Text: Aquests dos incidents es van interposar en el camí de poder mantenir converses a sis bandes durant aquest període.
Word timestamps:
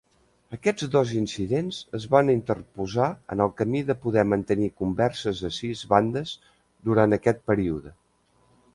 Aquests 0.55 0.85
dos 0.93 1.11
incidents 1.17 1.81
es 1.97 2.07
van 2.15 2.31
interposar 2.35 3.11
en 3.35 3.45
el 3.47 3.53
camí 3.61 3.83
de 3.91 3.99
poder 4.07 4.25
mantenir 4.33 4.73
converses 4.83 5.47
a 5.51 5.55
sis 5.61 5.87
bandes 5.95 6.37
durant 6.91 7.19
aquest 7.21 7.49
període. 7.53 7.99